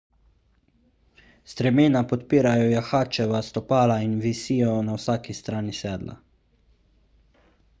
stremena 1.51 2.01
podpirajo 2.13 2.71
jahačeva 2.71 3.41
stopala 3.49 3.99
in 4.07 4.17
visijo 4.27 4.73
na 4.89 4.97
vsaki 5.01 5.37
strani 5.41 5.77
sedla 5.83 6.17